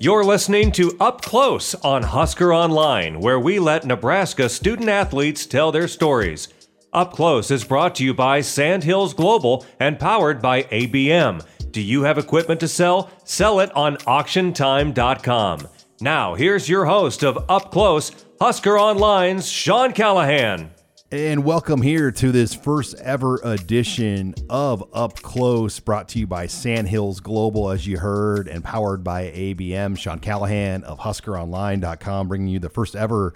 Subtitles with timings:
[0.00, 5.72] You're listening to Up Close on Husker Online, where we let Nebraska student athletes tell
[5.72, 6.48] their stories.
[6.92, 11.46] Up Close is brought to you by Sandhills Global and powered by ABM.
[11.70, 13.10] Do you have equipment to sell?
[13.24, 15.68] Sell it on auctiontime.com.
[16.00, 20.73] Now, here's your host of Up Close, Husker Online's Sean Callahan.
[21.14, 26.48] And welcome here to this first ever edition of Up Close, brought to you by
[26.48, 29.96] Sandhills Global, as you heard, and powered by ABM.
[29.96, 33.32] Sean Callahan of HuskerOnline.com, bringing you the first ever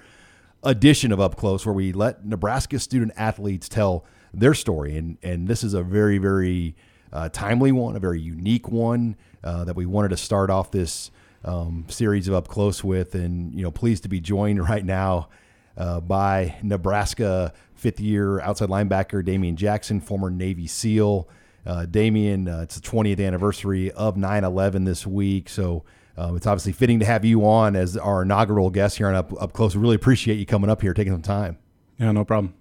[0.64, 4.04] edition of Up Close, where we let Nebraska student athletes tell
[4.34, 4.96] their story.
[4.96, 6.74] And, and this is a very, very
[7.12, 11.12] uh, timely one, a very unique one uh, that we wanted to start off this
[11.44, 13.14] um, series of Up Close with.
[13.14, 15.28] And, you know, pleased to be joined right now
[15.76, 21.28] uh, by Nebraska fifth year outside linebacker Damian Jackson, former Navy SEAL.
[21.66, 25.48] Uh, Damian, uh, it's the 20th anniversary of 9 11 this week.
[25.48, 25.84] So
[26.16, 29.32] uh, it's obviously fitting to have you on as our inaugural guest here on Up,
[29.40, 29.76] Up Close.
[29.76, 31.58] We really appreciate you coming up here, taking some time.
[31.98, 32.54] Yeah, no problem.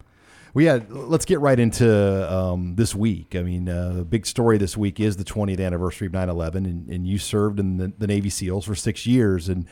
[0.54, 3.36] Well, yeah, let's get right into um, this week.
[3.36, 6.66] I mean, uh, the big story this week is the 20th anniversary of 9 11,
[6.66, 9.50] and, and you served in the, the Navy SEALs for six years.
[9.50, 9.68] And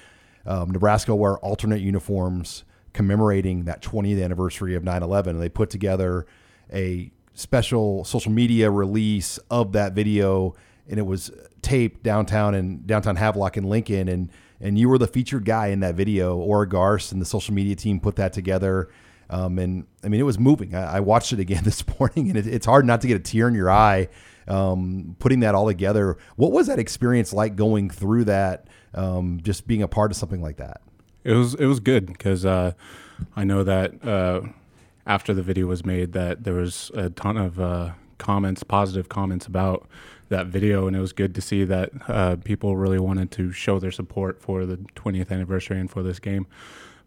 [0.46, 2.64] um, Nebraska wore alternate uniforms
[2.96, 5.36] commemorating that 20th anniversary of 9 11.
[5.36, 6.26] And they put together
[6.74, 10.56] a special social media release of that video,
[10.90, 14.08] and it was taped downtown in downtown Havelock in Lincoln.
[14.08, 16.38] And, and you were the featured guy in that video.
[16.38, 18.90] Or Garst and the social media team put that together.
[19.30, 20.74] Um, and I mean, it was moving.
[20.74, 23.20] I, I watched it again this morning, and it, it's hard not to get a
[23.20, 24.10] tear in your eye
[24.48, 26.18] um, putting that all together.
[26.36, 30.42] What was that experience like going through that, um, just being a part of something
[30.42, 30.82] like that?
[31.26, 32.74] It was it was good because uh,
[33.36, 34.42] I know that uh,
[35.08, 39.48] after the video was made, that there was a ton of uh, comments, positive comments
[39.48, 39.90] about
[40.30, 43.80] that video, and it was good to see that uh, people really wanted to show
[43.80, 46.46] their support for the 20th anniversary and for this game.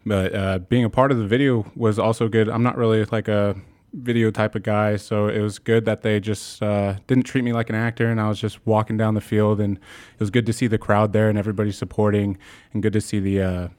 [0.05, 2.49] But uh, being a part of the video was also good.
[2.49, 3.55] I'm not really like a
[3.93, 7.53] video type of guy, so it was good that they just uh, didn't treat me
[7.53, 10.45] like an actor, and I was just walking down the field, and it was good
[10.45, 12.37] to see the crowd there and everybody supporting,
[12.73, 13.71] and good to see the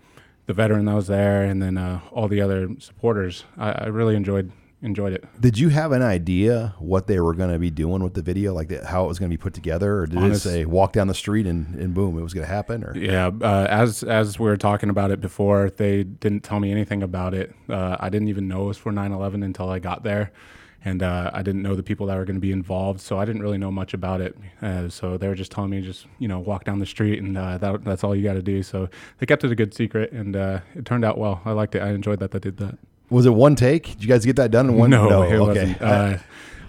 [0.50, 3.44] the veteran that was there, and then uh, all the other supporters.
[3.56, 4.50] I, I really enjoyed
[4.82, 5.24] enjoyed it.
[5.40, 8.52] Did you have an idea what they were going to be doing with the video,
[8.52, 10.64] like the, how it was going to be put together, or did Honest- it say
[10.64, 12.82] walk down the street and, and boom, it was going to happen?
[12.82, 16.72] Or Yeah, uh, as as we were talking about it before, they didn't tell me
[16.72, 17.54] anything about it.
[17.68, 20.32] Uh, I didn't even know it was for 9/11 until I got there,
[20.84, 23.24] and uh, I didn't know the people that were going to be involved, so I
[23.24, 24.36] didn't really know much about it.
[24.62, 27.36] Uh, so they were just telling me just you know walk down the street, and
[27.36, 28.62] uh, that, that's all you got to do.
[28.62, 28.88] So
[29.18, 31.42] they kept it a good secret, and uh, it turned out well.
[31.44, 31.80] I liked it.
[31.80, 32.78] I enjoyed that they did that.
[33.10, 33.84] was it one take?
[33.88, 34.90] Did you guys get that done in one?
[34.90, 35.38] No, it okay.
[35.38, 35.82] wasn't.
[35.82, 36.18] Uh,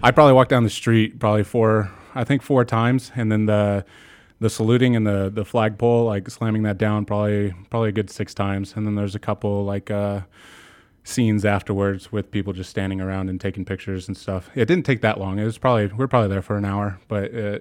[0.02, 3.84] I probably walked down the street probably four, I think four times, and then the
[4.40, 8.34] the saluting and the the flagpole, like slamming that down, probably probably a good six
[8.34, 10.22] times, and then there's a couple like uh,
[11.04, 14.50] scenes afterwards with people just standing around and taking pictures and stuff.
[14.54, 15.38] It didn't take that long.
[15.38, 17.58] It was probably we are probably there for an hour, but uh,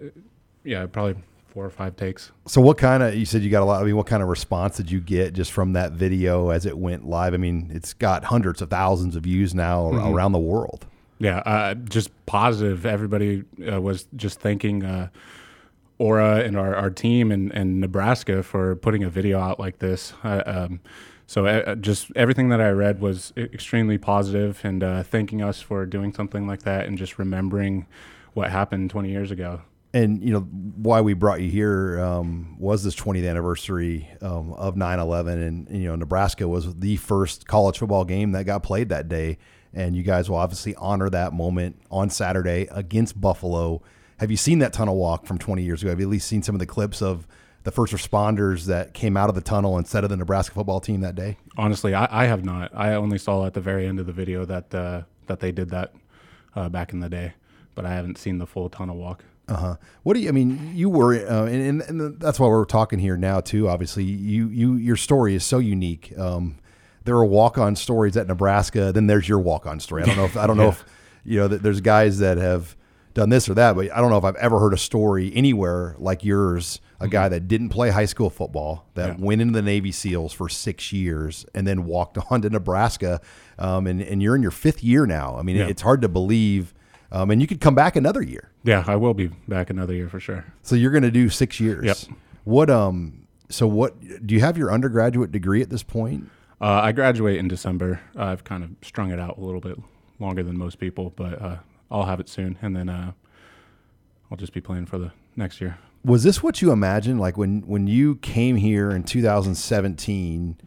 [0.63, 1.15] yeah, probably
[1.47, 2.31] four or five takes.
[2.45, 3.81] So what kind of you said you got a lot?
[3.81, 6.77] I mean, what kind of response did you get just from that video as it
[6.77, 7.33] went live?
[7.33, 10.13] I mean, it's got hundreds of thousands of views now Mhm.
[10.13, 10.85] around the world.
[11.19, 12.85] Yeah, uh, just positive.
[12.85, 15.09] Everybody uh, was just thanking uh,
[15.99, 20.13] Aura and our, our team and, and Nebraska for putting a video out like this.
[20.23, 20.79] Uh, um,
[21.31, 25.85] so uh, just everything that I read was extremely positive and uh, thanking us for
[25.85, 27.85] doing something like that and just remembering
[28.33, 29.61] what happened 20 years ago.
[29.93, 34.75] And you know why we brought you here um, was this 20th anniversary um, of
[34.75, 39.07] 9/11, and you know Nebraska was the first college football game that got played that
[39.07, 39.37] day,
[39.73, 43.81] and you guys will obviously honor that moment on Saturday against Buffalo.
[44.19, 45.91] Have you seen that tunnel walk from 20 years ago?
[45.91, 47.25] Have you at least seen some of the clips of
[47.63, 51.01] the first responders that came out of the tunnel instead of the Nebraska football team
[51.01, 51.37] that day?
[51.57, 52.71] Honestly, I, I have not.
[52.73, 55.69] I only saw at the very end of the video that uh, that they did
[55.69, 55.93] that
[56.55, 57.33] uh, back in the day,
[57.75, 59.23] but I haven't seen the full tunnel walk.
[59.47, 59.75] Uh huh.
[60.03, 60.29] What do you?
[60.29, 63.67] I mean, you were, uh, and, and and that's why we're talking here now too.
[63.67, 66.17] Obviously, you you your story is so unique.
[66.17, 66.57] Um,
[67.03, 68.91] there are walk on stories at Nebraska.
[68.91, 70.03] Then there's your walk on story.
[70.03, 70.85] I don't know if I don't know if
[71.25, 72.75] you know that there's guys that have
[73.13, 75.95] done this or that, but I don't know if I've ever heard a story anywhere
[75.99, 76.79] like yours.
[76.99, 77.11] A Mm-hmm.
[77.13, 80.93] guy that didn't play high school football, that went into the Navy SEALs for six
[80.93, 83.19] years, and then walked on to Nebraska,
[83.57, 85.35] um, and and you're in your fifth year now.
[85.35, 85.65] I mean, Yeah.
[85.67, 86.75] it's hard to believe,
[87.11, 88.51] um, and you could come back another year.
[88.63, 90.45] Yeah, I will be back another year for sure.
[90.61, 91.83] So you're going to do six years.
[91.85, 91.97] Yep.
[92.43, 93.25] What um?
[93.49, 96.29] So what do you have your undergraduate degree at this point?
[96.61, 97.99] Uh, I graduate in December.
[98.15, 99.77] I've kind of strung it out a little bit
[100.19, 101.57] longer than most people, but uh,
[101.91, 103.11] I'll have it soon, and then uh,
[104.31, 105.77] I'll just be playing for the next year.
[106.03, 107.19] Was this what you imagined?
[107.19, 110.57] Like when when you came here in 2017,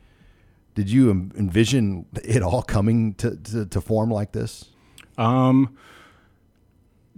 [0.74, 4.66] did you envision it all coming to to, to form like this?
[5.16, 5.76] Um,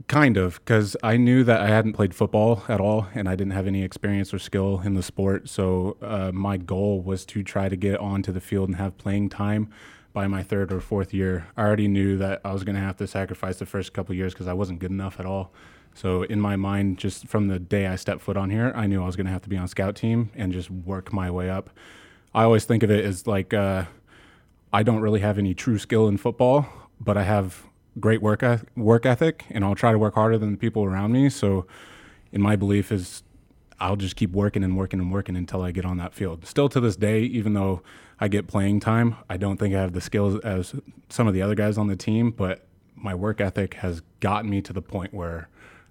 [0.09, 3.53] kind of, because I knew that I hadn't played football at all, and I didn't
[3.53, 5.49] have any experience or skill in the sport.
[5.49, 9.31] So uh, my goal was to try to get onto the field and have playing
[9.31, 9.69] time
[10.17, 11.47] by my third or fourth year.
[11.59, 14.33] I already knew that I was going to have to sacrifice the first couple years
[14.33, 15.53] because I wasn't good enough at all.
[15.93, 19.03] So in my mind, just from the day I stepped foot on here, I knew
[19.03, 21.51] I was going to have to be on scout team and just work my way
[21.51, 21.69] up.
[22.35, 23.85] I always think of it as like uh,
[24.73, 26.67] I don't really have any true skill in football,
[26.99, 27.65] but I have
[28.01, 28.43] great work
[28.75, 31.29] work ethic, and I'll try to work harder than the people around me.
[31.29, 31.67] So,
[32.33, 33.23] in my belief is,
[33.79, 36.47] I'll just keep working and working and working until I get on that field.
[36.47, 37.83] Still to this day, even though
[38.19, 40.75] I get playing time, I don't think I have the skills as
[41.09, 44.63] some of the other guys on the team, but my work ethic has gotten me
[44.63, 45.49] to the point where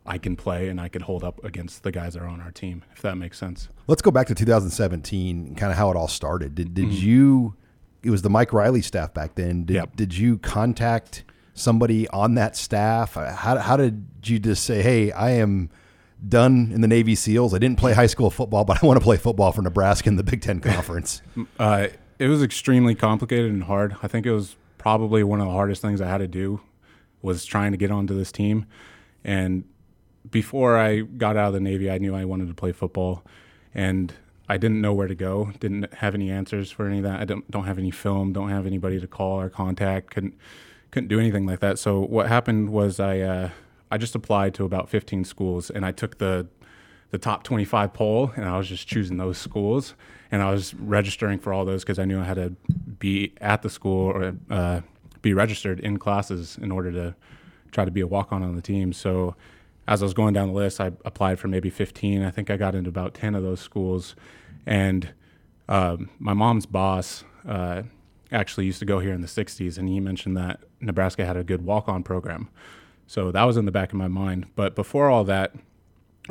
[0.08, 2.52] I can play and I can hold up against the guys that are on our
[2.52, 3.70] team, if that makes sense.
[3.88, 6.56] Let's go back to 2017 and kind of how it all started.
[6.56, 7.06] Did did Mm-hmm.
[7.06, 7.56] you?
[8.04, 9.66] It was the Mike Riley staff back then.
[9.66, 9.96] Did, Yep.
[9.96, 11.24] did you contact
[11.56, 13.18] somebody on that staff?
[13.18, 15.70] Uh, How how did you just say, "Hey, I am
[16.28, 17.54] done in the Navy SEALs.
[17.54, 20.16] I didn't play high school football, but I want to play football for Nebraska in
[20.18, 21.22] the Big Ten Conference."
[21.60, 21.88] Uh,
[22.20, 23.98] it was extremely complicated and hard.
[24.02, 26.62] I think it was probably one of the hardest things I had to do
[27.22, 28.66] was trying to get onto this team.
[29.24, 29.64] And
[30.30, 33.24] before I got out of the Navy, I knew I wanted to play football,
[33.74, 34.14] and
[34.48, 35.52] I didn't know where to go.
[35.60, 37.20] Didn't have any answers for any of that.
[37.20, 38.34] I don't don't have any film.
[38.34, 40.12] Don't have anybody to call or contact.
[40.12, 40.36] Couldn't
[40.92, 41.80] couldn't do anything like that.
[41.80, 43.50] So what happened was I uh,
[43.92, 46.48] I just applied to about 15 schools, and I took the
[47.12, 49.94] the top 25 poll, and I was just choosing those schools,
[50.32, 52.56] and I was registering for all those because I knew I had to
[53.00, 54.82] be at the school or uh,
[55.22, 57.16] be registered in classes in order to
[57.72, 58.94] try to be a walk on on the team.
[58.94, 59.36] So
[59.88, 62.24] as I was going down the list, I applied for maybe 15.
[62.24, 64.16] I think I got into about 10 of those schools,
[64.66, 65.14] and
[65.70, 67.84] um, my mom's boss uh,
[68.32, 71.44] actually used to go here in the 60s, and he mentioned that Nebraska had a
[71.44, 72.50] good walk on program.
[73.08, 74.48] So that was in the back of my mind.
[74.56, 75.54] But before all that,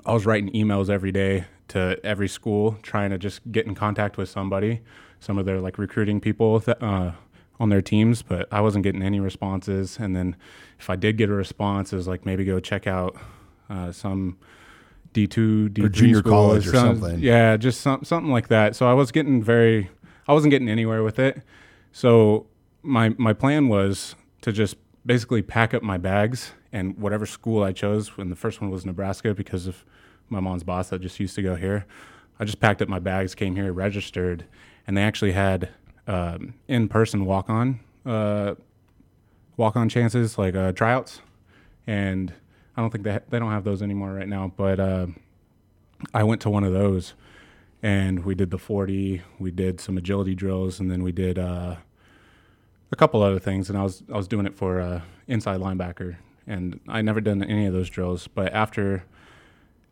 [0.05, 4.17] I was writing emails every day to every school, trying to just get in contact
[4.17, 4.81] with somebody,
[5.20, 7.12] some of their like recruiting people th- uh,
[7.61, 9.99] on their teams, but I wasn't getting any responses.
[9.99, 10.37] And then
[10.79, 13.17] if I did get a response, it was like maybe go check out
[13.70, 14.37] uh, some
[15.12, 17.20] D two, D Or junior college or some- something.
[17.20, 18.75] Yeah, just some, something like that.
[18.75, 19.91] So I was getting very,
[20.26, 21.41] I wasn't getting anywhere with it.
[21.93, 22.46] So
[22.82, 24.76] my my plan was to just
[25.06, 28.11] basically pack up my bags and whatever school I chose.
[28.19, 29.85] And the first one was Nebraska because of
[30.29, 31.87] my mom's boss that just used to go here.
[32.41, 34.44] I just packed up my bags, came here, registered,
[34.87, 35.69] and they actually had
[36.09, 38.55] um, in person walk on uh,
[39.56, 41.21] walk on chances like uh, tryouts,
[41.87, 42.32] and
[42.77, 44.53] I don't think they they don't have those anymore right now.
[44.56, 45.06] But uh,
[46.12, 47.15] I went to one of those,
[47.82, 49.22] and we did the forty.
[49.39, 51.77] We did some agility drills, and then we did uh,
[52.91, 53.70] a couple other things.
[53.70, 57.43] And I was I was doing it for uh, inside linebacker, and I never done
[57.43, 58.29] any of those drills.
[58.29, 59.05] But after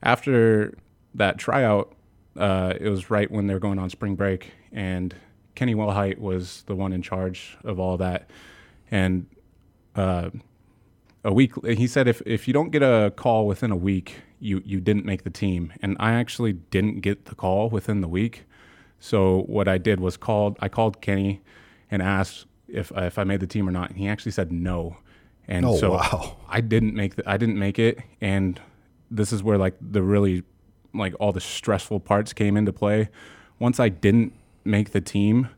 [0.03, 0.75] after
[1.15, 1.95] that tryout,
[2.37, 5.15] uh, it was right when they were going on spring break, and
[5.55, 8.29] Kenny Wilhite was the one in charge of all that.
[8.91, 9.27] And
[9.95, 10.31] uh,
[11.25, 14.63] a week, he said, if, if you don't get a call within a week, you,
[14.65, 15.73] you didn't make the team.
[15.83, 18.45] And I actually didn't get the call within the week.
[18.99, 21.41] So what I did was called, I called Kenny
[21.91, 23.91] and asked if, if I made the team or not.
[23.91, 24.97] And he actually said no.
[25.49, 26.37] And Oh, so wow.
[26.49, 27.99] I didn't make the, I didn't make it.
[28.21, 28.61] And
[29.11, 30.43] this is where like the really
[30.95, 33.09] like all the stressful parts came into play.
[33.59, 34.33] Once I didn't
[34.65, 35.49] make the team,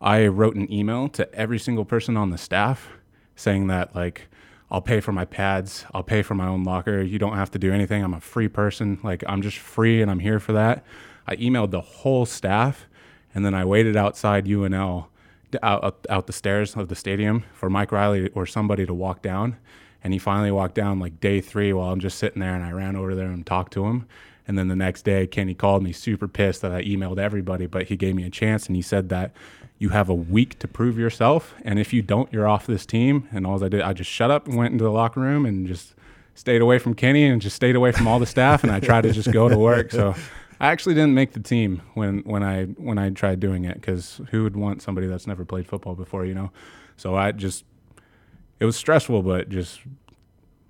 [0.00, 2.88] I wrote an email to every single person on the staff
[3.36, 4.28] saying that like
[4.70, 7.02] I'll pay for my pads, I'll pay for my own locker.
[7.02, 8.02] You don't have to do anything.
[8.02, 8.98] I'm a free person.
[9.02, 10.84] Like I'm just free and I'm here for that.
[11.26, 12.86] I emailed the whole staff
[13.34, 15.06] and then I waited outside UNL
[15.62, 19.22] out, out, out the stairs of the stadium for Mike Riley or somebody to walk
[19.22, 19.56] down.
[20.04, 22.72] And he finally walked down like day three while I'm just sitting there and I
[22.72, 24.06] ran over there and talked to him.
[24.48, 27.86] And then the next day, Kenny called me super pissed that I emailed everybody, but
[27.86, 29.32] he gave me a chance and he said that
[29.78, 31.54] you have a week to prove yourself.
[31.64, 33.28] And if you don't, you're off this team.
[33.32, 35.66] And all I did, I just shut up and went into the locker room and
[35.66, 35.94] just
[36.34, 39.02] stayed away from Kenny and just stayed away from all the staff, and I tried
[39.02, 39.90] to just go to work.
[39.90, 40.14] So
[40.62, 44.20] I actually didn't make the team when when I when I tried doing it because
[44.30, 46.52] who would want somebody that's never played football before, you know?
[46.96, 47.64] So I just
[48.60, 49.80] it was stressful, but just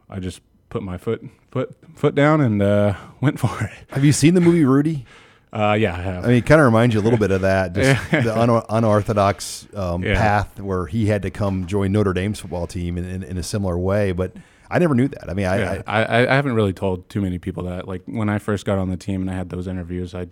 [0.08, 3.70] I just put my foot foot foot down and uh, went for it.
[3.90, 5.04] Have you seen the movie Rudy?
[5.54, 6.24] Uh, yeah, I have.
[6.24, 8.62] I mean, it kind of reminds you a little bit of that, just the un-
[8.70, 10.14] unorthodox um, Yeah.
[10.14, 13.42] path where he had to come join Notre Dame's football team in, in, in a
[13.42, 14.12] similar way.
[14.12, 14.32] But
[14.72, 15.28] I never knew that.
[15.30, 17.86] I mean, I, yeah, I I, I haven't really told too many people that.
[17.86, 20.26] Like when I first got on the team and I had those interviews, I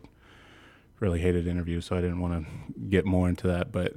[0.99, 2.53] really hated interviews, so I didn't want to
[2.89, 3.71] get more into that.
[3.73, 3.95] But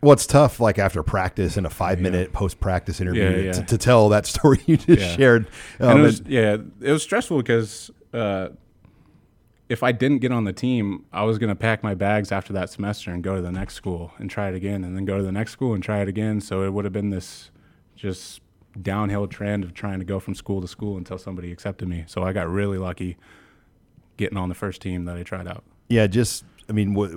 [0.00, 3.52] well, it's tough, like after practice in a five minute post practice interview, Yeah, yeah.
[3.52, 5.16] To, to tell that story you just Yeah.
[5.16, 5.46] shared.
[5.80, 8.48] Um, it was, and- yeah, it was stressful because uh,
[9.68, 12.52] if I didn't get on the team, I was going to pack my bags after
[12.54, 15.16] that semester and go to the next school and try it again, and then go
[15.18, 16.40] to the next school and try it again.
[16.40, 17.50] So it would have been this
[17.96, 18.40] just
[18.82, 22.04] downhill trend of trying to go from school to school until somebody accepted me.
[22.06, 23.16] So I got really lucky
[24.16, 25.64] getting on the first team that I tried out.
[25.88, 27.10] yeah, just, I mean, what,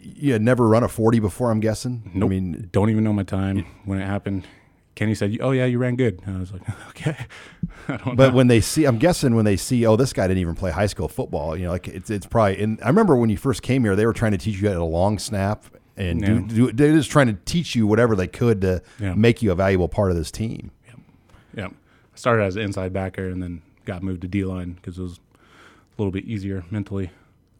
[0.00, 2.10] you had never run a 40 before, I'm guessing?
[2.14, 2.28] Nope.
[2.28, 4.46] I mean, don't even know my time when it happened.
[4.94, 7.16] Kenny said, "Oh yeah, you ran good." And I was like, "Okay."
[7.88, 8.36] I don't But know.
[8.36, 10.86] when they see, I'm guessing when they see, oh, this guy didn't even play high
[10.86, 11.56] school football.
[11.56, 12.62] You know, like it's it's probably.
[12.62, 14.74] And I remember when you first came here, they were trying to teach you how
[14.74, 15.64] to long snap
[15.96, 16.40] and Yeah.
[16.46, 16.72] do.
[16.72, 19.14] They're just trying to teach you whatever they could to Yeah.
[19.14, 20.70] make you a valuable part of this team.
[21.56, 21.66] Yeah.
[21.66, 21.70] I
[22.16, 25.18] started as an inside backer and then got moved to D line because it was
[25.18, 27.10] a little bit easier mentally.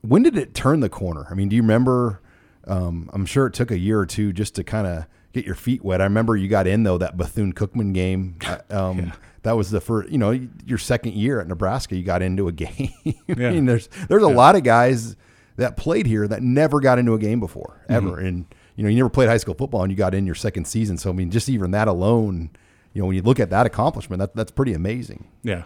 [0.02, 1.26] When did it turn the corner?
[1.30, 2.20] I mean, do you remember?
[2.66, 5.54] Um, I'm sure it took a year or two just to kind of get your
[5.54, 6.00] feet wet.
[6.00, 8.36] I remember you got in though that Bethune Cookman game.
[8.46, 9.12] uh, Um,
[9.42, 10.30] That was the first, you know,
[10.64, 11.94] your second year at Nebraska.
[11.94, 12.88] You got into a game.
[13.28, 15.16] I mean, there's there's a lot of guys
[15.56, 18.26] that played here that never got into a game before ever, Mm-hmm.
[18.26, 18.46] and
[18.76, 20.96] you know, you never played high school football and you got in your second season.
[20.98, 22.50] So I mean, just even that alone,
[22.92, 25.28] you know, when you look at that accomplishment, that that's pretty amazing.
[25.44, 25.64] Yeah.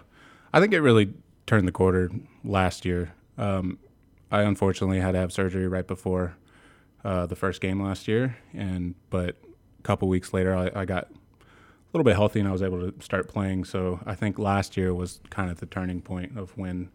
[0.53, 1.13] I think it really
[1.47, 2.11] turned the quarter
[2.43, 3.13] last year.
[3.37, 3.79] Um,
[4.31, 6.35] I unfortunately had to have surgery right before
[7.03, 9.37] uh, the first game last year, and but
[9.79, 11.15] a couple weeks later, I, I got a
[11.93, 13.63] little bit healthy and I was able to start playing.
[13.63, 16.89] So I think last year was kind of the turning point of when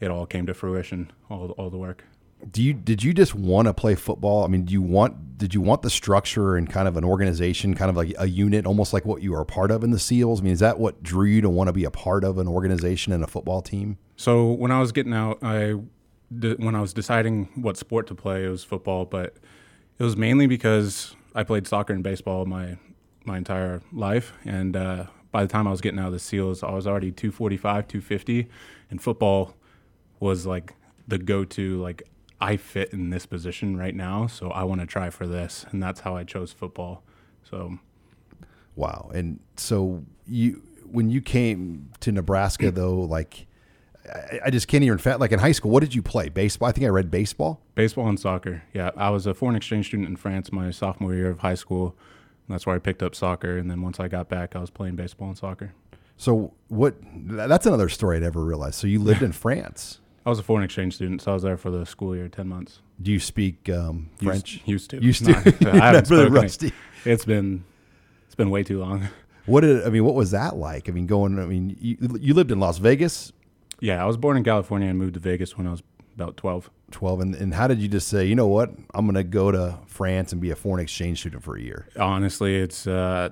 [0.00, 2.04] it all came to fruition, all all the work.
[2.50, 4.44] Do you did you just want to play football?
[4.44, 7.74] I mean, do you want did you want the structure and kind of an organization,
[7.74, 9.98] kind of like a unit, almost like what you are a part of in the
[9.98, 10.40] SEALs?
[10.40, 12.48] I mean, is that what drew you to want to be a part of an
[12.48, 13.98] organization and a football team?
[14.16, 15.74] So when I was getting out, I
[16.30, 19.36] when I was deciding what sport to play, it was football, but
[19.98, 22.76] it was mainly because I played soccer and baseball my
[23.24, 26.62] my entire life, and uh, by the time I was getting out of the SEALs,
[26.62, 28.48] I was already 245, 250,
[28.90, 29.54] and football
[30.20, 30.74] was like
[31.06, 31.80] the go-to.
[31.80, 32.02] Like
[32.40, 35.82] I fit in this position right now, so I want to try for this, and
[35.82, 37.02] that's how I chose football.
[37.42, 37.78] So
[38.76, 39.10] Wow.
[39.14, 42.74] And so you when you came to Nebraska mm.
[42.74, 43.46] though, like
[44.12, 46.28] I, I just can't even fat like in high school, what did you play?
[46.28, 46.68] Baseball?
[46.68, 47.60] I think I read baseball.
[47.74, 48.62] Baseball and soccer.
[48.72, 51.96] Yeah, I was a foreign exchange student in France my sophomore year of high school.
[52.46, 54.68] And that's where I picked up soccer, and then once I got back, I was
[54.68, 55.72] playing baseball and soccer.
[56.18, 58.74] So what that's another story I'd never realized.
[58.74, 60.00] So you lived in France.
[60.26, 62.48] I was a foreign exchange student, so I was there for the school year, ten
[62.48, 62.80] months.
[63.00, 64.62] Do you speak um, French?
[64.64, 65.02] Used to.
[65.02, 65.70] Used No, to.
[65.72, 66.72] I haven't really rusty.
[67.04, 67.64] It's been
[68.26, 69.08] it's been way too long.
[69.46, 70.06] What did I mean?
[70.06, 70.88] What was that like?
[70.88, 71.38] I mean, going.
[71.38, 73.30] I mean, you, you lived in Las Vegas,
[73.78, 75.82] Yeah, I was born in California and moved to Vegas when I was
[76.14, 76.70] about twelve.
[76.90, 79.50] twelve, and, and how did you just say, you know what, I'm going to go
[79.50, 81.88] to France and be a foreign exchange student for a year?
[82.00, 83.28] Honestly, it's uh,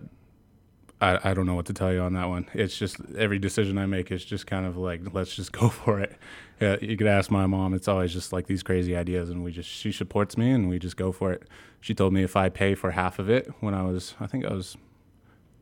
[1.02, 2.47] I I don't know what to tell you on that one.
[2.54, 6.00] It's just every decision I make is just kind of like let's just go for
[6.00, 6.16] it.
[6.61, 7.75] Yeah, you could ask my mom.
[7.75, 10.78] It's always just like these crazy ideas, and we just she supports me, and we
[10.78, 11.42] just go for it.
[11.80, 14.44] She told me if I pay for half of it when I was I think
[14.44, 14.76] I was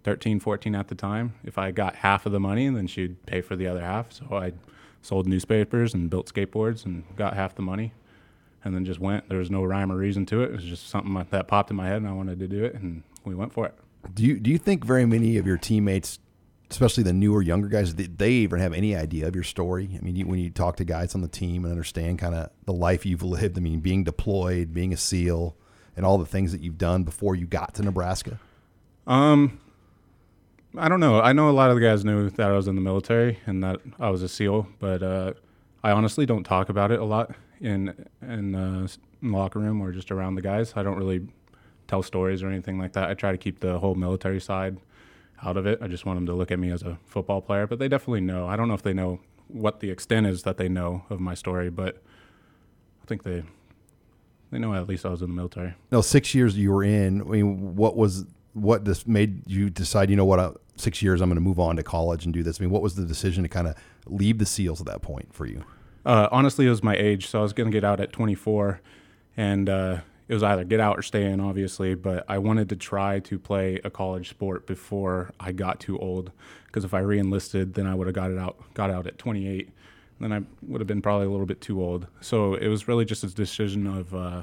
[0.05, 3.41] 13, 14 at the time, if I got half of the money, then she'd pay
[3.43, 4.13] for the other half.
[4.13, 4.53] So I
[5.03, 7.93] sold newspapers and built skateboards and got half the money,
[8.65, 9.29] and then just went.
[9.29, 10.51] There was no rhyme or reason to it.
[10.51, 12.75] It was just something that popped in my head, and I wanted to do it,
[12.75, 13.75] and we went for it.
[14.15, 16.19] Do you do you think very many of your teammates,
[16.71, 19.91] especially the newer, younger guys, they, they even have any idea of your story?
[19.97, 22.51] I mean, you, when you talk to guys on the team and understand kind of
[22.65, 25.57] the life you've lived, I mean, being deployed, being a SEAL,
[25.97, 28.39] and all the things that you've done before you got to Nebraska.
[29.07, 29.61] Um,
[30.77, 31.21] I don't know.
[31.21, 33.63] I know a lot of the guys knew that I was in the military and
[33.65, 35.33] that I was a SEAL, but uh,
[35.83, 37.89] I honestly don't talk about it a lot in
[38.23, 38.87] in, uh,
[39.23, 40.75] in the locker room or just around the guys.
[40.77, 41.27] I don't really
[41.91, 43.11] tell stories or anything like that.
[43.11, 44.79] I try to keep the whole military side
[45.43, 45.81] out of it.
[45.83, 48.21] I just want them to look at me as a football player, but they definitely
[48.21, 48.47] know.
[48.47, 49.19] I don't know if they know
[49.49, 52.01] what the extent is that they know of my story, but
[53.03, 53.43] I think they
[54.53, 55.75] they know at least I was in the military.
[55.91, 57.23] No, six years you were in.
[57.23, 60.11] I mean, what was what this made you decide?
[60.11, 60.39] You know what?
[60.39, 62.61] Uh, six years, I'm going to move on to college and do this.
[62.61, 63.75] I mean, what was the decision to kind of
[64.07, 65.65] leave the SEALs at that point for you?
[66.07, 68.81] Uh, honestly, it was my age, so I was going to get out at 24,
[69.37, 69.99] and uh,
[70.31, 71.97] it was either get out or stay in, obviously.
[71.97, 76.31] But I wanted to try to play a college sport before I got too old,
[76.67, 79.71] because if I reenlisted, then I would have got it out, got out at 28,
[80.21, 82.07] then I would have been probably a little bit too old.
[82.21, 84.43] So it was really just a decision of uh,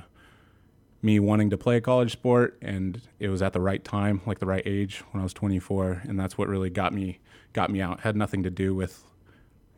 [1.02, 4.40] me wanting to play a college sport, and it was at the right time, like
[4.40, 7.20] the right age when I was 24, and that's what really got me
[7.54, 8.00] got me out.
[8.00, 9.06] It had nothing to do with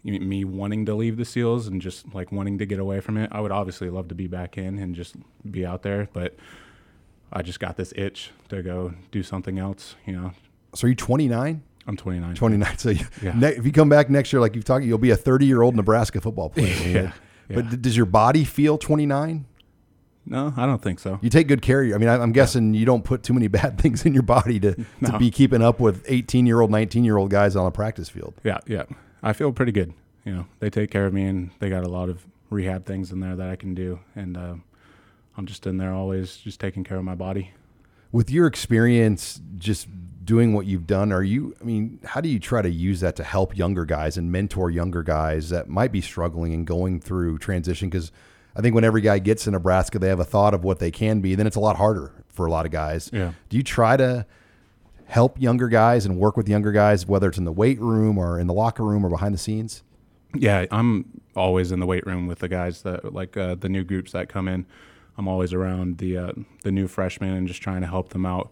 [0.04, 3.30] me wanting to leave the SEALs and just like wanting to get away from it.
[3.32, 5.16] I would obviously love to be back in and just
[5.50, 6.36] be out there, but
[7.32, 10.32] I just got this itch to go do something else, you know.
[10.74, 11.62] So are you 29?
[11.88, 12.36] I'm 29.
[12.36, 12.78] 29.
[12.78, 13.34] So you, yeah.
[13.36, 15.62] ne- if you come back next year, like you've talked, you'll be a 30 year
[15.62, 16.68] old Nebraska football player.
[16.88, 17.12] yeah.
[17.48, 17.78] But yeah.
[17.82, 19.46] does your body feel 29?
[20.26, 21.18] No, I don't think so.
[21.22, 21.96] You take good care of you.
[21.96, 24.86] I mean, I'm guessing you don't put too many bad things in your body to,
[25.02, 25.12] no.
[25.12, 28.10] to be keeping up with 18 year old, 19 year old guys on a practice
[28.10, 28.36] field.
[28.44, 28.84] Yeah, yeah.
[29.22, 29.94] I feel pretty good.
[30.26, 33.12] You know, they take care of me and they got a lot of rehab things
[33.12, 34.00] in there that I can do.
[34.16, 34.56] And uh,
[35.38, 37.52] I'm just in there always just taking care of my body.
[38.12, 39.88] With your experience just
[40.24, 43.16] doing what you've done, are you, I mean, how do you try to use that
[43.18, 47.38] to help younger guys and mentor younger guys that might be struggling and going through
[47.38, 47.90] transition?
[47.90, 48.12] Because
[48.56, 50.92] I think when every guy gets to Nebraska, they have a thought of what they
[50.92, 51.36] can be.
[51.36, 53.10] Then it's a lot harder for a lot of guys.
[53.14, 53.34] Yeah.
[53.50, 54.26] Do you try to
[55.10, 58.40] help younger guys and work with younger guys, whether it's in the weight room or
[58.40, 59.84] in the locker room or behind the scenes?
[60.36, 63.84] Yeah, I'm always in the weight room with the guys that like uh, the new
[63.84, 64.66] groups that come in.
[65.18, 66.32] I'm always around the uh,
[66.64, 68.52] the new freshmen and just trying to help them out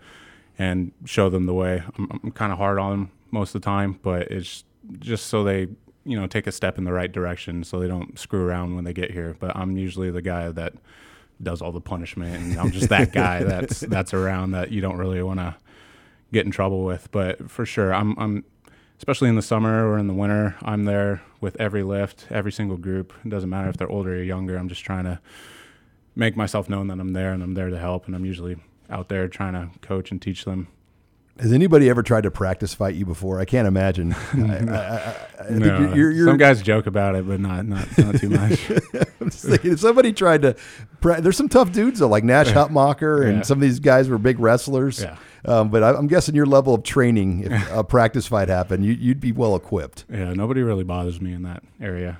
[0.58, 1.84] and show them the way.
[1.98, 4.64] I'm, I'm kind of hard on them most of the time, but it's
[5.00, 5.68] just so they
[6.06, 8.84] you know take a step in the right direction so they don't screw around when
[8.84, 9.36] they get here.
[9.40, 10.74] But I'm usually the guy that
[11.42, 14.98] does all the punishment, and I'm just that guy that's that's around that you don't
[14.98, 15.56] really want to
[16.32, 17.10] get in trouble with.
[17.12, 18.44] But for sure, I'm, I'm
[18.98, 22.78] especially in the summer or in the winter, I'm there with every lift, every single
[22.78, 23.14] group.
[23.24, 24.58] It doesn't matter if they're older or younger.
[24.58, 25.20] I'm just trying to
[26.16, 28.08] make myself known that I'm there and I'm there to help.
[28.08, 28.58] And I'm usually
[28.90, 30.68] out there trying to coach and teach them.
[31.40, 33.40] Has anybody ever tried to practice fight you before?
[33.40, 34.14] I can't imagine.
[34.34, 35.94] I, I, I, no.
[35.94, 38.70] You're, you're, Some guys joke about it, but not not, not too much.
[39.22, 40.56] I'm just thinking, if somebody tried to,
[41.02, 43.42] there's some tough dudes though, like Nash Hutmacher, and yeah.
[43.44, 45.02] some of these guys were big wrestlers.
[45.02, 45.18] Yeah.
[45.46, 48.94] Um, but I, am guessing your level of training, if a practice fight happened, you,
[48.94, 50.06] you'd be well equipped.
[50.12, 52.20] Yeah, nobody really bothers me in that area.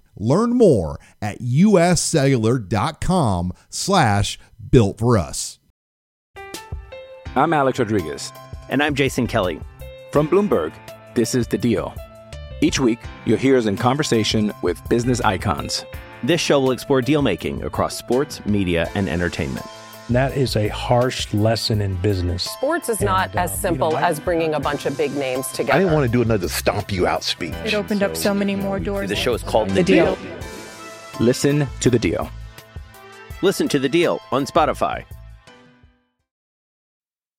[0.17, 5.59] Learn more at uscellular.com slash built for us.
[7.35, 8.33] I'm Alex Rodriguez.
[8.69, 9.59] And I'm Jason Kelly.
[10.11, 10.73] From Bloomberg,
[11.15, 11.93] this is The Deal.
[12.61, 15.85] Each week, you'll hear us in conversation with business icons.
[16.23, 19.65] This show will explore deal making across sports, media, and entertainment.
[20.09, 22.43] That is a harsh lesson in business.
[22.43, 25.15] Sports is and, not uh, as simple you know, as bringing a bunch of big
[25.15, 25.73] names together.
[25.73, 27.53] I didn't want to do another stomp you out speech.
[27.63, 29.09] It opened so, up so many more doors.
[29.09, 30.15] The show is called The, the deal.
[30.15, 30.37] deal.
[31.19, 32.29] Listen to the deal.
[33.41, 35.05] Listen to the deal on Spotify.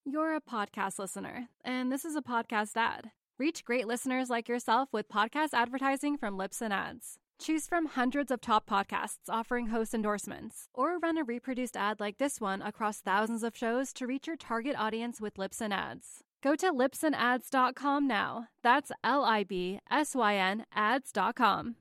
[0.04, 3.10] You're a podcast listener, and this is a podcast ad.
[3.38, 7.18] Reach great listeners like yourself with podcast advertising from Libsyn Ads.
[7.42, 12.18] Choose from hundreds of top podcasts offering host endorsements, or run a reproduced ad like
[12.18, 16.22] this one across thousands of shows to reach your target audience with Libsyn Ads.
[16.40, 18.46] Go to libsynads.com now.
[18.62, 21.74] That's L I B S Y N ads.com.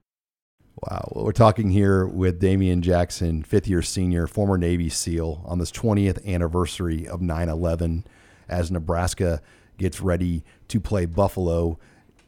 [0.81, 1.11] Wow.
[1.11, 5.71] Well, we're talking here with Damian Jackson, fifth year senior, former Navy SEAL, on this
[5.71, 8.07] 20th anniversary of 9 11
[8.49, 9.43] as Nebraska
[9.77, 11.77] gets ready to play Buffalo.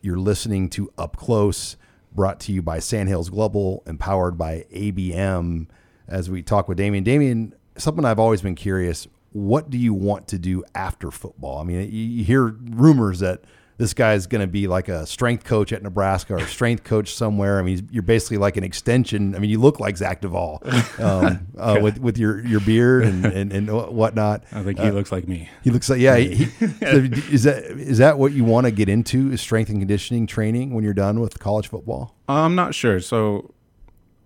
[0.02, 1.78] You're listening to Up Close
[2.16, 5.68] brought to you by Sandhills Global, empowered by ABM.
[6.08, 10.28] As we talk with Damian, Damian, something I've always been curious: what do you want
[10.30, 11.60] to do after football?
[11.60, 13.44] I mean, you hear rumors that
[13.78, 16.84] this guy is going to be like a strength coach at Nebraska or a strength
[16.84, 17.60] coach somewhere.
[17.60, 19.36] I mean, you're basically like an extension.
[19.36, 20.62] I mean, you look like Zach Duval
[21.00, 24.44] um, uh, with with your, your beard and, and, and whatnot.
[24.52, 25.50] I think he uh, looks like me.
[25.64, 26.18] He looks like yeah.
[26.18, 26.44] He,
[26.82, 29.32] is that is that what you want to get into?
[29.32, 32.16] Is strength and conditioning training when you're done with college football?
[32.28, 33.00] I'm not sure.
[33.00, 33.54] So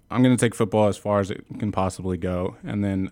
[0.10, 3.12] I'm going to take football as far as it can possibly go, and then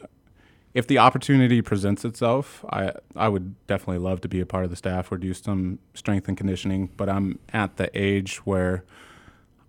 [0.75, 4.69] if the opportunity presents itself, I I would definitely love to be a part of
[4.69, 6.89] the staff or do some strength and conditioning.
[6.97, 8.83] But I'm at the age where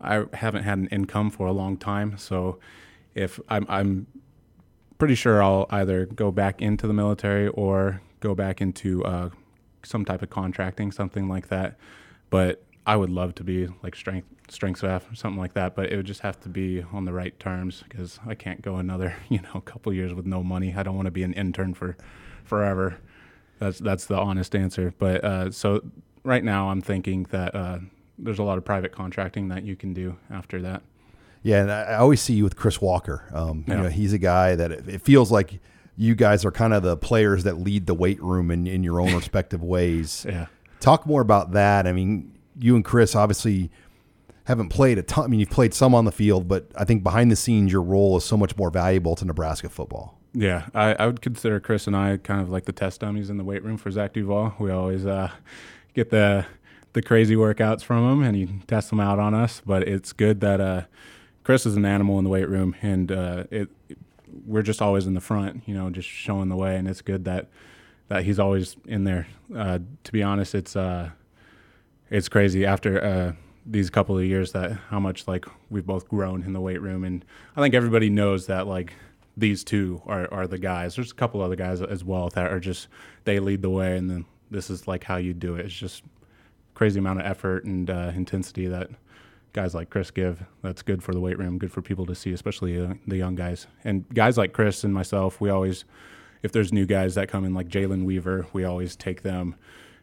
[0.01, 2.19] I haven't had an income for a long time.
[2.19, 2.59] So
[3.15, 4.09] if I'm, I'm
[4.99, 9.31] pretty sure I'll either go back into the military or go back into uh,
[9.85, 11.79] some type of contracting, something like that.
[12.31, 15.75] But I would love to be like strength strength staff or something like that.
[15.75, 18.77] But it would just have to be on the right terms because I can't go
[18.77, 20.75] another you know couple years with no money.
[20.77, 21.97] I don't want to be an intern for
[22.45, 22.99] forever.
[23.59, 24.95] That's that's the honest answer.
[24.99, 25.83] But uh, so
[26.23, 27.79] right now I'm thinking that uh,
[28.19, 30.83] there's a lot of private contracting that you can do after that.
[31.43, 33.29] Yeah, and I always see you with Chris Walker.
[33.33, 33.77] Um, Yeah.
[33.77, 35.61] You know, he's a guy that it it feels like
[35.97, 39.01] you guys are kind of the players that lead the weight room in, in your
[39.01, 40.27] own respective ways.
[40.29, 40.47] Yeah.
[40.79, 41.87] Talk more about that.
[41.87, 43.71] I mean, you and Chris obviously
[44.45, 45.25] haven't played a ton.
[45.25, 47.83] I mean, you've played some on the field, but I think behind the scenes, your
[47.83, 50.19] role is so much more valuable to Nebraska football.
[50.33, 53.39] Yeah, I, I would consider Chris and I kind of like the test dummies in
[53.39, 54.55] the weight room for Zach Duval.
[54.59, 55.31] We always uh,
[55.95, 56.47] get the
[56.93, 59.63] the crazy workouts from him, and he tests them out on us.
[59.65, 60.83] But it's good that uh,
[61.43, 63.69] Chris is an animal in the weight room, and uh, it
[64.45, 66.77] we're just always in the front, you know, just showing the way.
[66.77, 67.49] And it's good that
[68.09, 69.27] that he's always in there.
[69.55, 71.11] Uh, to be honest, it's uh,
[72.11, 73.33] it's crazy after uh,
[73.65, 77.05] these couple of years that how much like we've both grown in the weight room,
[77.05, 77.25] and
[77.57, 78.95] I think everybody knows that like
[79.37, 80.97] these two are, are the guys.
[80.97, 82.89] There's a couple other guys as well that are just
[83.25, 85.67] they lead the way, and then this is like how you do it.
[85.67, 86.03] It's just
[86.75, 88.91] crazy amount of effort and uh, intensity that
[89.53, 90.45] guys like Chris give.
[90.63, 93.35] That's good for the weight room, good for people to see, especially uh, the young
[93.35, 93.67] guys.
[93.83, 95.87] And guys like Chris and myself, we always,
[96.43, 99.57] if there's new guys that come in like Jalen Weaver, we always take them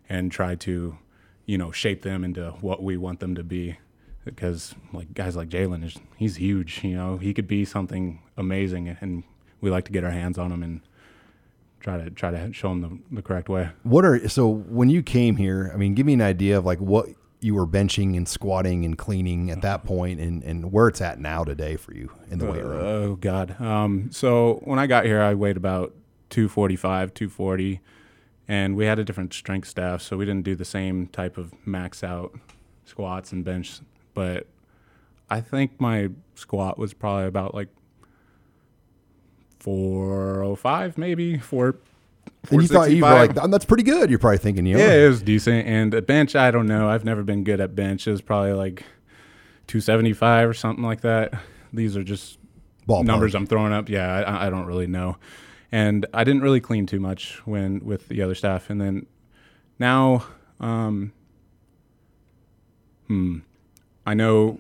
[0.10, 0.98] and try to,
[1.46, 3.78] you know, shape them into what we want them to be.
[4.26, 8.96] Because like guys like Jalen is he's huge, you know, he could be something amazing,
[9.02, 9.24] and
[9.60, 10.82] we like to get our hands on him and
[11.82, 13.70] try to try to show him the, the correct way.
[13.84, 15.70] What are so when you came here?
[15.74, 17.08] I mean, give me an idea of like what
[17.42, 21.20] you were benching and squatting and cleaning at that point, and and where it's at
[21.20, 22.80] now today for you in the weight room.
[22.82, 23.60] Oh God.
[23.62, 25.94] Um, so when I got here, I weighed about
[26.30, 27.82] 245, 240,
[28.48, 31.54] and we had a different strength staff, so we didn't do the same type of
[31.66, 32.38] max out
[32.86, 33.80] squats and bench.
[34.14, 34.48] But
[35.30, 37.70] I think my squat was probably about like
[39.60, 41.78] 405, maybe four.
[42.52, 44.10] And you thought you were like, that's pretty good.
[44.10, 45.66] You're probably thinking, you Yeah, it was decent.
[45.66, 46.90] And at bench, I don't know.
[46.90, 48.06] I've never been good at bench.
[48.06, 48.84] It was probably like
[49.68, 51.34] 275 or something like that.
[51.72, 52.38] These are just
[52.88, 53.06] Ballpark.
[53.06, 53.88] numbers I'm throwing up.
[53.88, 55.18] Yeah, I, I don't really know.
[55.74, 58.70] And I didn't really clean too much when with the other staff.
[58.70, 59.08] And then
[59.80, 60.24] now,
[60.60, 61.12] um,
[63.08, 63.40] hmm,
[64.06, 64.60] I know.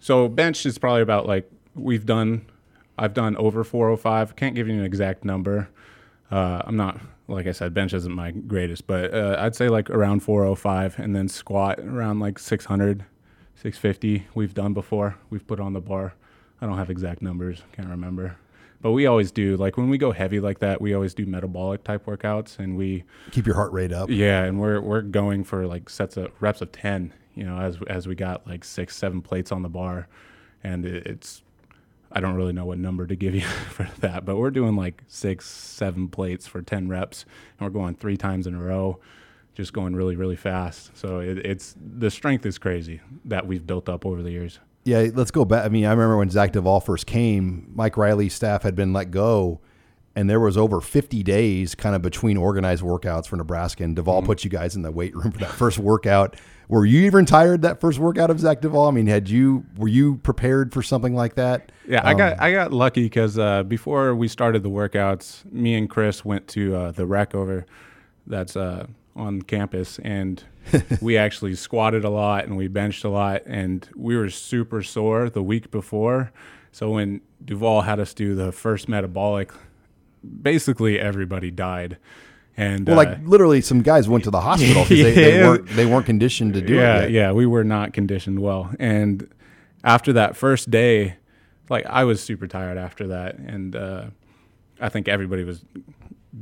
[0.00, 2.44] So bench is probably about like we've done.
[2.98, 4.36] I've done over 405.
[4.36, 5.70] Can't give you an exact number.
[6.30, 9.88] Uh, I'm not like I said, bench isn't my greatest, but uh, I'd say like
[9.88, 13.06] around 405, and then squat around like 600,
[13.54, 14.26] 650.
[14.34, 15.16] We've done before.
[15.30, 16.12] We've put on the bar.
[16.60, 17.62] I don't have exact numbers.
[17.72, 18.36] Can't remember.
[18.80, 21.82] But we always do like when we go heavy like that, we always do metabolic
[21.82, 24.08] type workouts, and we keep your heart rate up.
[24.08, 27.12] yeah, and we're we're going for like sets of reps of ten.
[27.34, 30.06] You know, as as we got like six, seven plates on the bar,
[30.62, 31.42] and it, it's
[32.12, 35.02] I don't really know what number to give you for that, but we're doing like
[35.08, 37.24] six, seven plates for ten reps,
[37.58, 39.00] and we're going three times in a row,
[39.54, 40.96] just going really, really fast.
[40.96, 44.60] So it, it's the strength is crazy that we've built up over the years.
[44.88, 45.64] Yeah, let's go back.
[45.64, 49.10] I mean, I remember when Zach Duval first came, Mike Riley's staff had been let
[49.10, 49.60] go,
[50.16, 53.84] and there was over 50 days kind of between organized workouts for Nebraska.
[53.84, 56.36] And Duval put you guys in the weight room for that first workout.
[56.68, 58.86] Were you even tired that first workout of Zach Duval?
[58.88, 61.72] I mean, had you were you prepared for something like that?
[61.86, 65.74] Yeah, I Um, got I got lucky because uh, before we started the workouts, me
[65.74, 67.64] and Chris went to uh, the rec over
[68.26, 70.44] that's uh, on campus, and
[71.00, 75.30] we actually squatted a lot and we benched a lot, and we were super sore
[75.30, 76.32] the week before.
[76.72, 79.52] So when Duval had us do the first metabolic,
[80.42, 81.98] basically everybody died.
[82.56, 85.66] And Well, uh, like literally, some guys went to the hospital because they, they weren't
[85.68, 87.02] they weren't conditioned to do yeah, it.
[87.02, 87.10] yet.
[87.10, 88.70] Yeah, we were not conditioned well.
[88.80, 89.28] And
[89.84, 91.16] after that first day,
[91.70, 93.36] like I was super tired after that.
[93.36, 94.06] And uh,
[94.80, 95.64] I think everybody was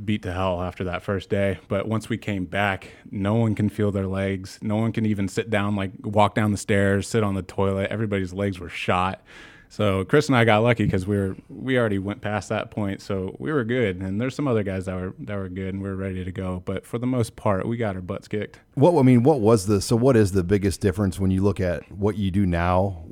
[0.05, 1.59] beat to hell after that first day.
[1.67, 4.59] But once we came back, no one can feel their legs.
[4.61, 7.91] No one can even sit down, like walk down the stairs, sit on the toilet.
[7.91, 9.21] Everybody's legs were shot.
[9.69, 13.01] So Chris and I got lucky because we were we already went past that point,
[13.01, 13.97] so we were good.
[13.97, 16.31] And there's some other guys that were that were good and we were ready to
[16.31, 16.63] go.
[16.65, 18.59] But for the most part, we got our butts kicked.
[18.75, 19.95] What I mean, what was the so?
[19.95, 23.03] What is the biggest difference when you look at what you do now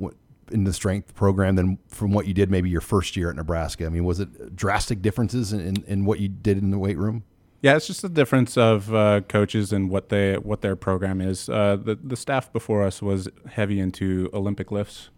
[0.50, 3.86] in the strength program than from what you did maybe your first year at Nebraska?
[3.86, 6.98] I mean, was it drastic differences in, in, in what you did in the weight
[6.98, 7.24] room?
[7.62, 11.48] Yeah, it's just the difference of uh, coaches and what they what their program is.
[11.48, 15.10] Uh, the the staff before us was heavy into Olympic lifts,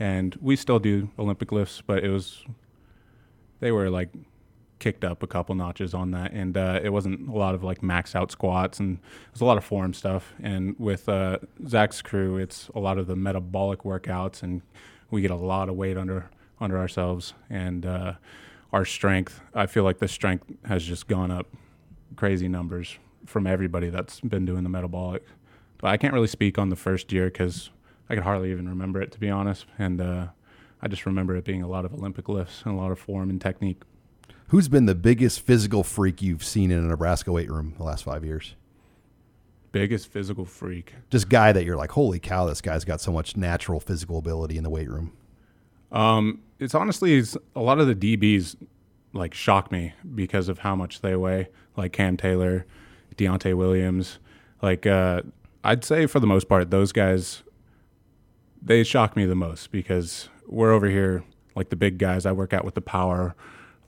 [0.00, 2.44] and we still do Olympic lifts, but it was
[3.60, 4.08] they were like
[4.78, 7.82] kicked up a couple notches on that, and uh, it wasn't a lot of like
[7.82, 10.34] max out squats, and it was a lot of form stuff.
[10.42, 14.62] And with uh, Zach's crew, it's a lot of the metabolic workouts, and
[15.10, 18.14] we get a lot of weight under under ourselves, and uh,
[18.72, 19.40] our strength.
[19.54, 21.46] I feel like the strength has just gone up
[22.16, 25.24] crazy numbers from everybody that's been doing the metabolic.
[25.78, 27.70] But I can't really speak on the first year because
[28.08, 30.26] I could hardly even remember it to be honest, and uh,
[30.82, 33.30] I just remember it being a lot of Olympic lifts and a lot of form
[33.30, 33.82] and technique.
[34.48, 38.04] Who's been the biggest physical freak you've seen in a Nebraska weight room the last
[38.04, 38.54] five years?
[39.72, 40.94] Biggest physical freak.
[41.10, 44.56] Just guy that you're like, holy cow, this guy's got so much natural physical ability
[44.56, 45.12] in the weight room.
[45.90, 48.56] Um, it's honestly it's, a lot of the DBs
[49.12, 51.48] like shock me because of how much they weigh.
[51.76, 52.66] Like Cam Taylor,
[53.16, 54.18] Deontai Williams.
[54.62, 55.22] Like uh,
[55.64, 57.42] I'd say for the most part, those guys
[58.62, 62.26] they shock me the most because we're over here like the big guys.
[62.26, 63.34] I work out with the power,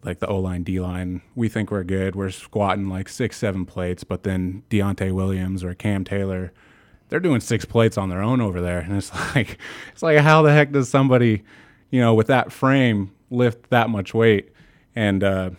[0.07, 1.21] like the O line, D line.
[1.35, 2.15] We think we're good.
[2.15, 6.53] We're squatting like six, seven plates, but then Deontai Williams or Cam Taylor,
[7.09, 9.59] they're doing six plates on their own over there, and it's like
[9.93, 11.43] it's like how the heck does somebody,
[11.91, 14.53] you know, with that frame lift that much weight?
[14.95, 15.51] And uh,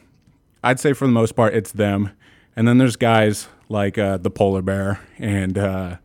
[0.63, 2.11] I'd say for the most part, it's them.
[2.55, 5.97] And then there's guys like uh, the Polar Bear and uh,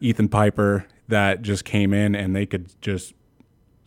[0.00, 3.14] Ethan Piper that just came in and they could just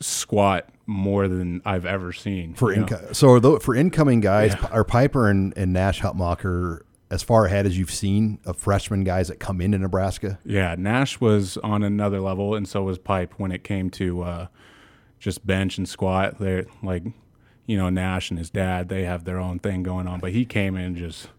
[0.05, 2.53] squat more than I've ever seen.
[2.55, 4.67] For inco- so though, for incoming guys, yeah.
[4.71, 9.27] are Piper and, and Nash Hutmacher as far ahead as you've seen of freshman guys
[9.27, 10.39] that come into Nebraska?
[10.45, 14.47] Yeah, Nash was on another level, and so was Pipe when it came to uh,
[15.19, 16.39] just bench and squat.
[16.39, 17.03] They're like
[17.65, 20.19] you know, Nash and his dad, they have their own thing going on.
[20.19, 21.29] But he came in just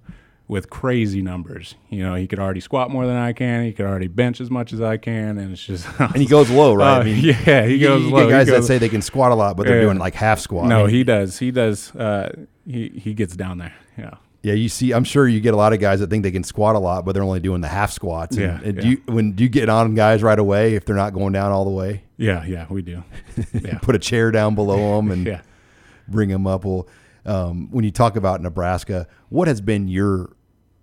[0.46, 1.74] with crazy numbers.
[1.88, 3.64] You know, he could already squat more than I can.
[3.64, 6.50] He could already bench as much as I can, and it's just and he goes
[6.50, 6.84] low, right?
[6.94, 8.26] Uh, I mean, yeah, he goes you low.
[8.26, 9.82] Get guys goes, that say they can squat a lot, but they're yeah.
[9.82, 10.66] doing like half squat.
[10.66, 11.38] No, I mean, he does.
[11.38, 11.94] He does.
[11.94, 13.74] Uh, he he gets down there.
[13.96, 14.14] Yeah.
[14.44, 16.44] Yeah, you see, I'm sure you get a lot of guys that think they can
[16.44, 18.36] squat a lot, but they're only doing the half squats.
[18.36, 18.82] And, yeah, and yeah.
[18.82, 21.50] Do you, when do you get on guys right away if they're not going down
[21.50, 22.04] all the way?
[22.18, 23.02] Yeah, yeah, we do.
[23.54, 23.78] Yeah.
[23.78, 25.40] Put a chair down below them and yeah.
[26.08, 26.66] bring them up.
[26.66, 26.86] Well,
[27.26, 30.36] um, when you talk about Nebraska, what has been your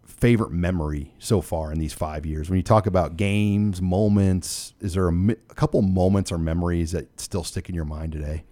[0.05, 2.49] favorite memory so far in these five years?
[2.49, 7.19] When you talk about games, moments, is there a, a couple moments or memories that
[7.19, 8.43] still stick in your mind today?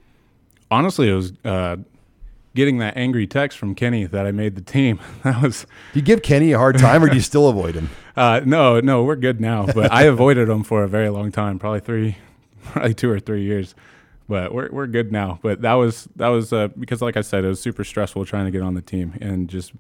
[0.72, 1.78] Honestly, it was uh,
[2.56, 5.00] getting that angry text from Kenny that I made the team.
[5.24, 5.66] That was.
[5.94, 7.90] Do you give Kenny a hard time, or do you still avoid him?
[8.18, 9.66] Uh, no, no, we're good now.
[9.66, 12.18] But I avoided him for a very long time, probably three,
[12.66, 13.76] probably two or three years
[14.30, 15.40] but we're we're good now.
[15.42, 18.46] But that was that was uh, because, like I said, it was super stressful trying
[18.46, 19.74] to get on the team and just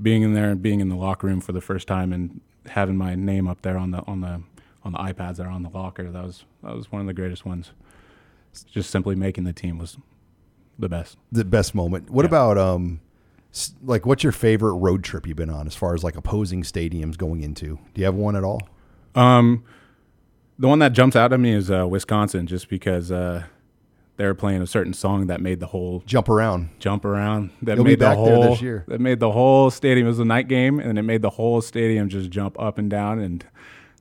[0.00, 2.96] being in there and being in the locker room for the first time and having
[2.96, 4.42] my name up there on the on the
[4.84, 6.10] on the iPads that are on the locker.
[6.10, 7.72] That was that was one of the greatest ones.
[8.70, 9.96] Just simply making the team was
[10.78, 11.16] the best.
[11.32, 12.10] The best moment.
[12.10, 12.28] What yeah.
[12.28, 13.00] about um,
[13.82, 17.16] like what's your favorite road trip you've been on as far as like opposing stadiums
[17.16, 17.78] going into?
[17.94, 18.60] Do you have one at all?
[19.14, 19.64] Um,
[20.58, 23.10] the one that jumps out at me is uh, Wisconsin, just because.
[23.10, 23.44] Uh,
[24.20, 27.48] they were playing a certain song that made the whole jump around, jump around.
[27.62, 28.84] That You'll made the whole this year.
[28.88, 30.06] that made the whole stadium.
[30.06, 32.90] It was a night game, and it made the whole stadium just jump up and
[32.90, 33.42] down, and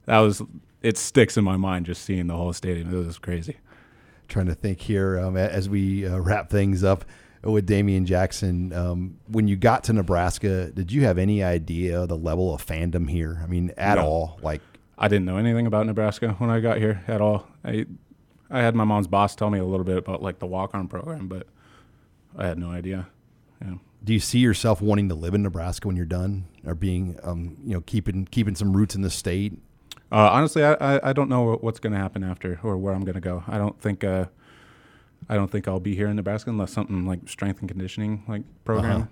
[0.07, 0.41] that was
[0.81, 2.93] it sticks in my mind just seeing the whole stadium.
[2.93, 3.59] It was crazy.
[4.27, 7.05] Trying to think here um, as we uh, wrap things up
[7.41, 8.73] with Damian Jackson.
[8.73, 13.09] Um, when you got to Nebraska, did you have any idea the level of fandom
[13.09, 13.39] here?
[13.41, 14.03] I mean, at No.
[14.05, 14.39] all?
[14.43, 14.59] Like,
[14.97, 17.47] I didn't know anything about Nebraska when I got here at all.
[17.63, 17.85] I
[18.49, 20.87] I had my mom's boss tell me a little bit about like the walk on
[20.87, 21.47] program, but
[22.37, 23.07] I had no idea.
[23.61, 23.75] Yeah.
[24.03, 27.57] do you see yourself wanting to live in Nebraska when you're done, or being, um,
[27.65, 29.53] you know, keeping keeping some roots in the state?
[30.11, 33.03] Uh, honestly, I, I, I don't know what's going to happen after or where I'm
[33.03, 33.43] going to go.
[33.47, 34.25] I don't think uh,
[35.27, 38.43] I don't think I'll be here in Nebraska unless something like strength and conditioning like
[38.63, 39.09] program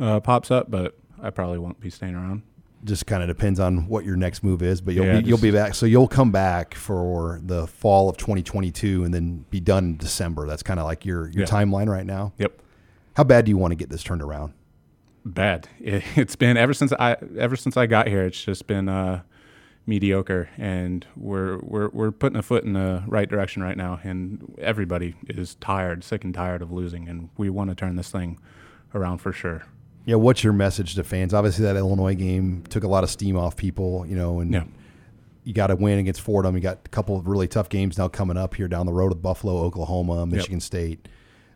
[0.00, 0.70] uh pops up.
[0.70, 2.42] But I probably won't be staying around.
[2.84, 5.38] Just kind of depends on what your next move is, but you'll Yeah, be, you'll
[5.38, 5.74] be back.
[5.74, 10.46] So you'll come back for the fall of 2022 and then be done in December.
[10.46, 11.46] That's kind of like your your Yeah.
[11.46, 12.32] timeline right now.
[12.38, 12.60] Yep.
[13.16, 14.52] How bad do you want to get this turned around?
[15.24, 15.68] Bad.
[15.80, 18.24] It, it's been ever since I ever since I got here.
[18.24, 19.22] It's just been uh,
[19.86, 23.98] mediocre, and we're we're we're putting a foot in the right direction right now.
[24.04, 28.10] And everybody is tired, sick and tired of losing, and we want to turn this
[28.10, 28.38] thing
[28.94, 29.64] around for sure.
[30.04, 31.34] Yeah, what's your message to fans?
[31.34, 34.64] Obviously, that Illinois game took a lot of steam off people, you know, and Yeah.
[35.44, 36.54] you got to win against Fordham.
[36.54, 39.10] You got a couple of really tough games now coming up here down the road
[39.10, 41.08] with Buffalo, Oklahoma, Michigan State.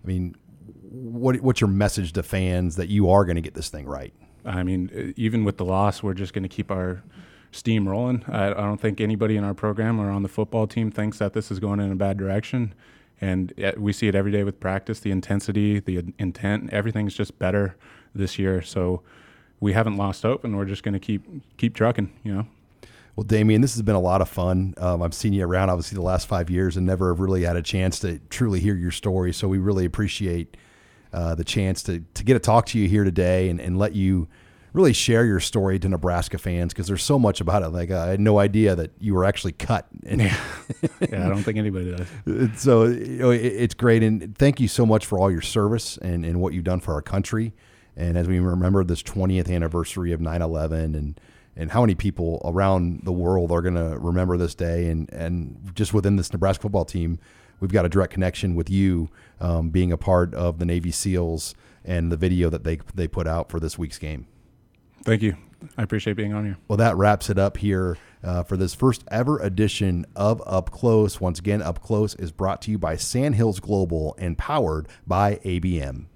[0.05, 0.37] I mean,
[0.83, 4.13] what what's your message to fans that you are going to get this thing right?
[4.45, 7.03] I mean, uh, even with the loss, we're just going to keep our
[7.53, 8.25] steam rolling.
[8.29, 11.33] I, I, don't think anybody in our program or on the football team thinks that
[11.33, 12.75] this is going in a bad direction.
[13.21, 15.01] And uh, we see it every day with practice.
[15.01, 17.77] The intensity, the intent, everything's just better
[18.15, 18.63] this year.
[18.63, 19.03] So
[19.61, 21.25] we haven't lost hope, and we're just going to keep
[21.57, 22.13] keep trucking.
[22.25, 22.47] You know.
[23.15, 24.75] Well, Damian, this has been a lot of fun.
[24.79, 27.57] Um, I've seen you around, obviously, the last five years and never have really had
[27.57, 29.35] a chance to truly hear your story.
[29.35, 30.57] So we really appreciate
[31.13, 33.95] uh, the chance to, to get to talk to you here today and, and let
[33.95, 34.29] you
[34.73, 37.69] really share your story to Nebraska fans because there's so much about it.
[37.69, 39.87] Like, uh, I had no idea that you were actually cut.
[40.03, 40.35] yeah.
[41.11, 42.51] yeah, I don't think anybody does.
[42.57, 44.03] so you know, it, it's great.
[44.03, 46.95] And thank you so much for all your service and, and what you've done for
[46.95, 47.53] our country.
[47.97, 51.21] And as we remember this 20th anniversary of 9 11 and
[51.55, 55.73] and how many people around the world are going to remember this day and and
[55.75, 57.19] just within this Nebraska football team
[57.61, 59.09] we've got a direct connection with you
[59.41, 63.27] um, being a part of the Navy SEALs and the video that they they put
[63.27, 64.27] out for this week's game.
[65.05, 65.37] Thank you.
[65.77, 66.57] I appreciate being on here.
[66.69, 71.21] Well, that wraps it up here uh, for this first ever edition of Up Close.
[71.21, 76.07] Once again, Up Close is brought to you by Sandhills Global and powered by ABM.